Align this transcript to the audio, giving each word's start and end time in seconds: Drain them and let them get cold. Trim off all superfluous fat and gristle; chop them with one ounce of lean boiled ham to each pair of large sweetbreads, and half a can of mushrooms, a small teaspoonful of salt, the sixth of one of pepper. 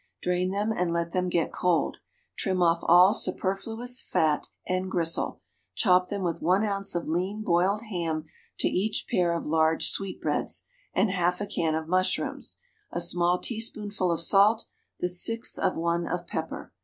Drain 0.23 0.49
them 0.49 0.73
and 0.75 0.91
let 0.91 1.11
them 1.11 1.29
get 1.29 1.53
cold. 1.53 1.97
Trim 2.35 2.63
off 2.63 2.79
all 2.81 3.13
superfluous 3.13 4.01
fat 4.01 4.49
and 4.65 4.89
gristle; 4.89 5.41
chop 5.75 6.07
them 6.09 6.23
with 6.23 6.41
one 6.41 6.63
ounce 6.63 6.95
of 6.95 7.07
lean 7.07 7.43
boiled 7.43 7.83
ham 7.83 8.25
to 8.57 8.67
each 8.67 9.05
pair 9.07 9.31
of 9.31 9.45
large 9.45 9.89
sweetbreads, 9.89 10.65
and 10.91 11.11
half 11.11 11.39
a 11.39 11.45
can 11.45 11.75
of 11.75 11.87
mushrooms, 11.87 12.57
a 12.89 12.99
small 12.99 13.37
teaspoonful 13.37 14.11
of 14.11 14.21
salt, 14.21 14.65
the 14.99 15.07
sixth 15.07 15.59
of 15.59 15.75
one 15.75 16.07
of 16.07 16.25
pepper. 16.25 16.73